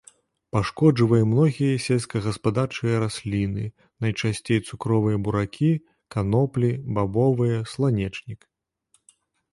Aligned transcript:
Пашкоджвае 0.55 1.19
многія 1.33 1.81
сельскагаспадарчыя 1.87 2.95
расліны, 3.03 3.65
найчасцей 4.05 4.59
цукровыя 4.71 5.17
буракі, 5.27 5.69
каноплі, 6.17 6.69
бабовыя, 6.97 7.57
сланечнік. 7.75 8.49